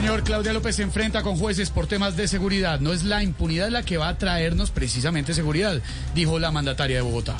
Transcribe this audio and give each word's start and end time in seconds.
Señor, 0.00 0.24
Claudia 0.24 0.52
López 0.52 0.76
se 0.76 0.82
enfrenta 0.82 1.22
con 1.22 1.38
jueces 1.38 1.70
por 1.70 1.86
temas 1.86 2.18
de 2.18 2.28
seguridad. 2.28 2.80
No 2.80 2.92
es 2.92 3.04
la 3.04 3.22
impunidad 3.22 3.70
la 3.70 3.82
que 3.82 3.96
va 3.96 4.08
a 4.08 4.18
traernos 4.18 4.70
precisamente 4.70 5.32
seguridad, 5.32 5.80
dijo 6.14 6.38
la 6.38 6.50
mandataria 6.50 6.96
de 6.96 7.02
Bogotá. 7.02 7.34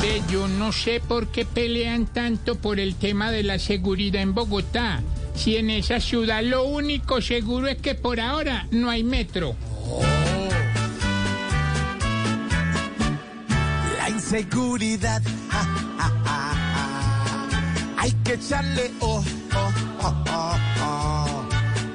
Ve, 0.00 0.22
yo 0.30 0.48
no 0.48 0.72
sé 0.72 1.02
por 1.06 1.28
qué 1.28 1.44
pelean 1.44 2.06
tanto 2.06 2.54
por 2.54 2.80
el 2.80 2.94
tema 2.94 3.30
de 3.30 3.42
la 3.42 3.58
seguridad 3.58 4.22
en 4.22 4.32
Bogotá. 4.32 5.02
Si 5.34 5.56
en 5.56 5.68
esa 5.68 6.00
ciudad 6.00 6.42
lo 6.42 6.64
único 6.64 7.20
seguro 7.20 7.66
es 7.66 7.76
que 7.76 7.94
por 7.94 8.20
ahora 8.20 8.66
no 8.70 8.88
hay 8.88 9.04
metro. 9.04 9.54
La 13.98 14.08
inseguridad, 14.08 15.20
ja, 15.50 15.62
ja, 15.98 16.12
ja, 16.24 16.24
ja. 16.24 17.94
hay 17.98 18.12
que 18.24 18.32
echarle 18.32 18.90
oh, 19.00 19.22
oh, 19.54 19.72
oh, 20.00 20.06
oh, 20.06 20.24
oh. 20.30 20.71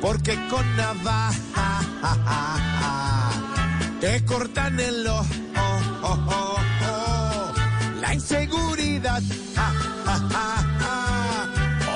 Porque 0.08 0.36
con 0.50 0.66
navaja 0.78 1.34
ja, 1.54 1.82
ja, 2.02 2.58
ja, 2.80 3.30
te 4.00 4.24
cortan 4.24 4.80
el 4.80 5.06
ojo. 5.06 5.26
Oh, 5.58 5.82
oh, 6.04 6.58
oh. 6.88 7.54
La 8.00 8.14
inseguridad, 8.14 9.22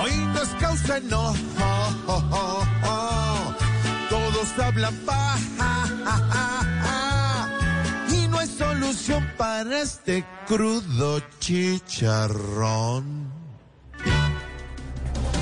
hoy 0.02 0.16
nos 0.34 0.50
causa 0.59 0.98
enojo. 0.98 1.38
Todos 4.09 4.59
hablan 4.59 5.06
baja. 5.06 5.88
ja, 6.06 6.17
ja, 6.34 6.48
ja. 6.84 7.50
Y 8.09 8.28
no 8.28 8.39
hay 8.39 8.48
solución 8.48 9.26
para 9.38 9.80
este 9.80 10.26
crudo 10.48 11.22
chicharrón. 11.39 13.32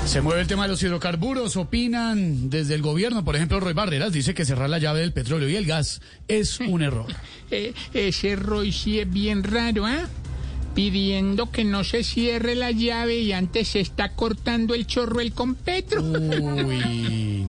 Se 0.06 0.20
mueve 0.20 0.40
el 0.40 0.48
tema 0.48 0.64
de 0.64 0.70
los 0.70 0.82
hidrocarburos, 0.82 1.56
opinan 1.56 2.50
desde 2.50 2.74
el 2.74 2.82
gobierno, 2.82 3.24
por 3.24 3.36
ejemplo, 3.36 3.60
Roy 3.60 3.74
Barreras 3.74 4.12
dice 4.12 4.34
que 4.34 4.44
cerrar 4.44 4.68
la 4.68 4.78
llave 4.78 5.00
del 5.00 5.12
petróleo 5.12 5.48
y 5.48 5.54
el 5.54 5.66
gas 5.66 6.00
es 6.26 6.58
un 6.68 6.82
error. 6.82 7.06
Eh, 7.50 7.74
ese 7.94 8.34
Roy 8.34 8.72
sí 8.72 8.98
es 8.98 9.10
bien 9.10 9.44
raro, 9.44 9.86
¿ah? 9.86 10.08
Pidiendo 10.74 11.50
que 11.50 11.64
no 11.64 11.84
se 11.84 12.02
cierre 12.02 12.56
la 12.56 12.72
llave 12.72 13.18
y 13.20 13.32
antes 13.32 13.68
se 13.68 13.80
está 13.80 14.14
cortando 14.14 14.74
el 14.74 14.86
chorro 14.86 15.20
el 15.20 15.32
competro. 15.32 16.02
Uy. 16.02 17.46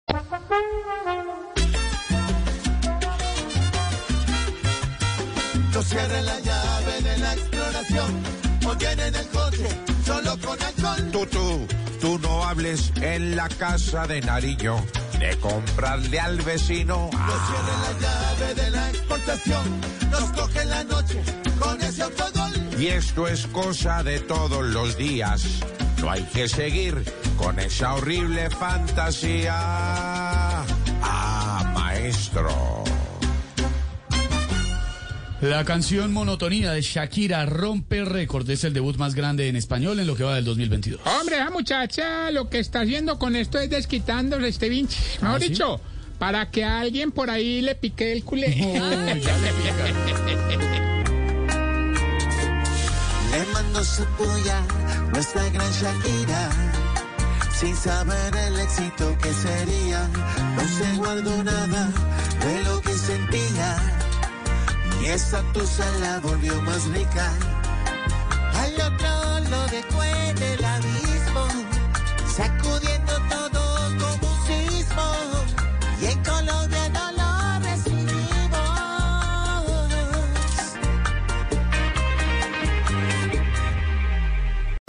No 5.81 5.87
cierren 5.87 6.25
la 6.27 6.39
llave 6.41 7.01
de 7.01 7.17
la 7.17 7.33
exploración 7.33 8.23
o 8.67 8.71
el 8.71 9.27
coche 9.29 9.67
solo 10.05 10.37
con 10.37 10.61
alcohol. 10.61 11.11
Tú, 11.11 11.25
tú, 11.25 11.67
tú 11.99 12.19
no 12.19 12.43
hables 12.43 12.91
en 13.01 13.35
la 13.35 13.49
casa 13.49 14.05
de 14.05 14.21
Nariño 14.21 14.75
de 15.17 15.35
comprarle 15.39 16.19
al 16.19 16.39
vecino. 16.43 17.09
No 17.11 17.33
cierren 17.47 17.81
la 17.81 17.99
llave 17.99 18.53
de 18.53 18.69
la 18.69 18.89
exportación. 18.91 19.81
Nos 20.11 20.31
coge 20.33 20.65
la 20.65 20.83
noche 20.83 21.19
con 21.59 21.81
ese 21.81 22.03
autogol. 22.03 22.51
Y 22.77 22.85
esto 22.85 23.27
es 23.27 23.47
cosa 23.47 24.03
de 24.03 24.19
todos 24.19 24.63
los 24.63 24.95
días. 24.97 25.43
No 25.99 26.11
hay 26.11 26.21
que 26.25 26.47
seguir 26.47 27.03
con 27.37 27.57
esa 27.59 27.95
horrible 27.95 28.51
fantasía. 28.51 29.55
Ah, 31.01 31.71
maestro. 31.73 32.90
La 35.41 35.65
canción 35.65 36.13
Monotonía 36.13 36.71
de 36.71 36.83
Shakira 36.83 37.47
rompe 37.47 38.05
récord. 38.05 38.47
Es 38.47 38.63
el 38.63 38.73
debut 38.73 38.95
más 38.97 39.15
grande 39.15 39.47
en 39.47 39.55
español 39.55 39.99
en 39.99 40.05
lo 40.05 40.15
que 40.15 40.23
va 40.23 40.35
del 40.35 40.45
2022. 40.45 41.01
Hombre, 41.19 41.37
esa 41.37 41.49
muchacha 41.49 42.29
lo 42.29 42.47
que 42.47 42.59
está 42.59 42.81
haciendo 42.81 43.17
con 43.17 43.35
esto 43.35 43.57
es 43.57 43.71
desquitándole 43.71 44.49
este 44.49 44.69
vinche. 44.69 44.99
Mejor 45.19 45.37
¿Ah, 45.37 45.39
sí? 45.39 45.49
dicho, 45.49 45.81
para 46.19 46.51
que 46.51 46.63
a 46.63 46.79
alguien 46.79 47.11
por 47.11 47.31
ahí 47.31 47.61
le 47.61 47.73
pique 47.73 48.11
el 48.11 48.23
culé. 48.23 48.49
Le 53.31 53.45
mando 53.53 53.83
su 53.83 54.03
puya, 54.17 54.61
nuestra 55.11 55.49
gran 55.49 55.71
Shakira. 55.71 56.49
Sin 57.51 57.75
saber 57.75 58.35
el 58.35 58.59
éxito 58.59 59.17
que 59.23 59.33
sería, 59.33 60.07
no 60.55 60.67
se 60.67 60.97
guardó 60.97 61.43
nada 61.43 62.10
esa 65.13 65.41
tusa 65.53 65.85
la 65.99 66.19
volvió 66.19 66.61
más 66.61 66.85
rica. 66.85 67.60